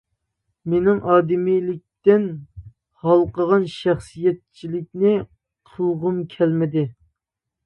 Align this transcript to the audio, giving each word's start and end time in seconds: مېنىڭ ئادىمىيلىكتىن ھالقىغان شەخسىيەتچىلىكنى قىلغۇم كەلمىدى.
مېنىڭ 0.73 1.01
ئادىمىيلىكتىن 1.09 2.25
ھالقىغان 3.03 3.67
شەخسىيەتچىلىكنى 3.75 5.13
قىلغۇم 5.75 6.19
كەلمىدى. 6.35 6.87